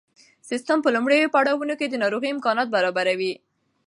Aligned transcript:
سیسټم 0.49 0.77
په 0.83 0.89
لومړیو 0.95 1.33
پړاوونو 1.35 1.73
کې 1.79 1.85
د 1.89 1.95
ناروغۍ 2.03 2.29
امکانات 2.31 2.67
برابروي. 2.75 3.33